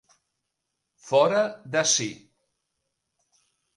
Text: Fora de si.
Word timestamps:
Fora 1.09 1.43
de 1.77 1.83
si. 1.93 2.09